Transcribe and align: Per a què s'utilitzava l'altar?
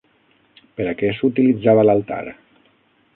Per 0.79 0.87
a 0.91 0.95
què 1.01 1.11
s'utilitzava 1.17 1.83
l'altar? 1.89 2.21